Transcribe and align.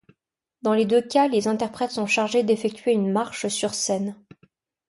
Dans 0.63 0.73
les 0.73 0.85
deux 0.87 1.03
cas, 1.03 1.27
les 1.27 1.47
interprètes 1.47 1.91
sont 1.91 2.07
chargés 2.07 2.41
d'effectuer 2.41 2.91
une 2.91 3.11
marche 3.11 3.47
sur 3.49 3.75
scène. 3.75 4.15